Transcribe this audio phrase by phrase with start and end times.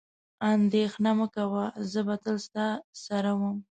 [0.53, 2.67] اندېښنه مه کوه، زه به تل ستا
[3.05, 3.57] سره وم.